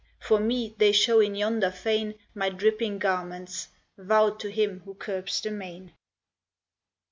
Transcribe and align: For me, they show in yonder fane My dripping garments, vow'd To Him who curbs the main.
For 0.19 0.39
me, 0.39 0.73
they 0.79 0.93
show 0.93 1.19
in 1.19 1.35
yonder 1.35 1.69
fane 1.69 2.15
My 2.33 2.49
dripping 2.49 2.97
garments, 2.97 3.67
vow'd 3.99 4.39
To 4.39 4.49
Him 4.49 4.79
who 4.79 4.95
curbs 4.95 5.41
the 5.41 5.51
main. 5.51 5.93